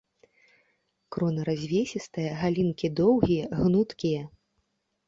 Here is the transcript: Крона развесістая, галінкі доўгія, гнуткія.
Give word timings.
Крона 1.15 1.41
развесістая, 1.49 2.27
галінкі 2.41 2.87
доўгія, 3.03 3.45
гнуткія. 3.63 4.21